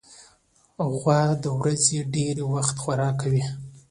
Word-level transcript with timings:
غوا 0.95 1.21
د 1.43 1.45
ورځې 1.59 1.97
ډېری 2.13 2.43
وخت 2.53 2.75
خوراک 2.83 3.15
کوي. 3.21 3.45